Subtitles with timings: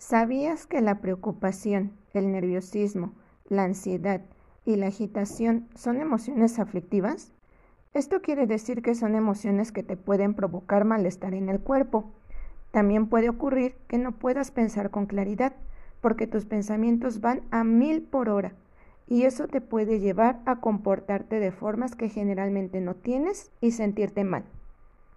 [0.00, 3.12] ¿Sabías que la preocupación, el nerviosismo,
[3.50, 4.22] la ansiedad
[4.64, 7.34] y la agitación son emociones aflictivas?
[7.92, 12.12] Esto quiere decir que son emociones que te pueden provocar malestar en el cuerpo.
[12.70, 15.52] También puede ocurrir que no puedas pensar con claridad,
[16.00, 18.54] porque tus pensamientos van a mil por hora,
[19.06, 24.24] y eso te puede llevar a comportarte de formas que generalmente no tienes y sentirte
[24.24, 24.44] mal.